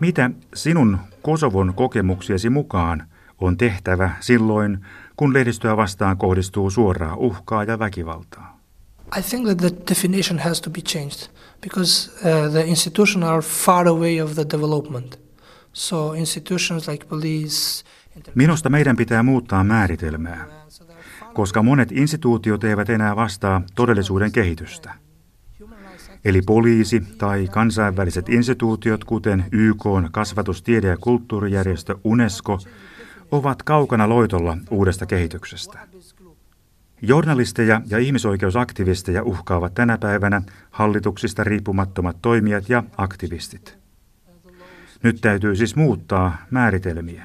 [0.00, 3.08] Mitä sinun Kosovon kokemuksiesi mukaan
[3.40, 4.86] on tehtävä silloin,
[5.16, 8.60] kun lehdistöä vastaan kohdistuu suoraa uhkaa ja väkivaltaa?
[9.18, 11.28] I think that the definition has to be changed
[11.62, 15.23] because uh, the institutions are far away of the development.
[15.74, 17.84] So institutions like police,
[18.34, 20.46] Minusta meidän pitää muuttaa määritelmää,
[21.34, 24.94] koska monet instituutiot eivät enää vastaa todellisuuden kehitystä.
[26.24, 32.58] Eli poliisi tai kansainväliset instituutiot, kuten YK, kasvatus-, tiede- ja kulttuurijärjestö UNESCO,
[33.30, 35.78] ovat kaukana loitolla uudesta kehityksestä.
[37.02, 43.83] Journalisteja ja ihmisoikeusaktivisteja uhkaavat tänä päivänä hallituksista riippumattomat toimijat ja aktivistit.
[45.04, 47.22] Nyt täytyy siis muuttaa määritelmiä.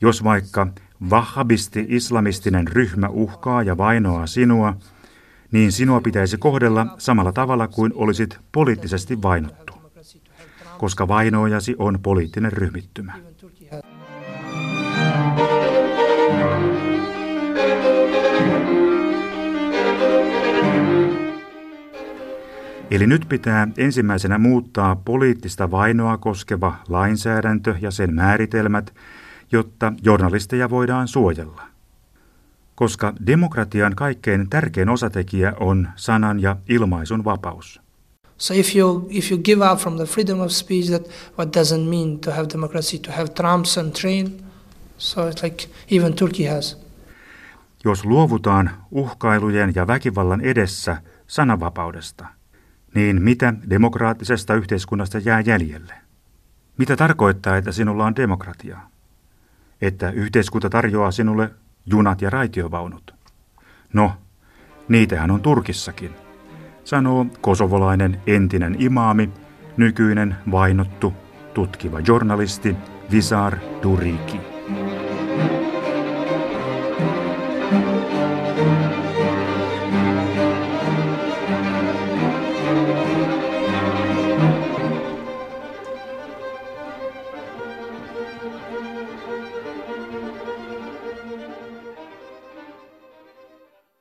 [0.00, 0.66] Jos vaikka
[1.10, 4.76] wahhabisti-islamistinen ryhmä uhkaa ja vainoaa sinua,
[5.52, 9.74] niin sinua pitäisi kohdella samalla tavalla kuin olisit poliittisesti vainottu,
[10.78, 13.12] koska vainoojasi on poliittinen ryhmittymä.
[22.90, 28.94] Eli nyt pitää ensimmäisenä muuttaa poliittista vainoa koskeva lainsäädäntö ja sen määritelmät,
[29.52, 31.62] jotta journalisteja voidaan suojella.
[32.74, 37.80] Koska demokratian kaikkein tärkein osatekijä on sanan ja ilmaisun vapaus.
[38.38, 41.08] So if you if you give up from the freedom of speech, that
[41.38, 44.44] what doesn't mean to have democracy, to have trumps and train.
[44.98, 46.84] So it's like even Turkey has.
[47.84, 52.26] Jos luovutaan uhkailujen ja väkivallan edessä sananvapaudesta–
[52.94, 55.94] niin mitä demokraattisesta yhteiskunnasta jää jäljelle?
[56.78, 58.78] Mitä tarkoittaa, että sinulla on demokratia?
[59.80, 61.50] Että yhteiskunta tarjoaa sinulle
[61.86, 63.14] junat ja raitiovaunut?
[63.92, 64.12] No,
[64.88, 66.10] niitähän on Turkissakin,
[66.84, 69.30] sanoo kosovolainen entinen imaami,
[69.76, 71.12] nykyinen vainottu,
[71.54, 72.76] tutkiva journalisti
[73.10, 74.53] Visar Duriki.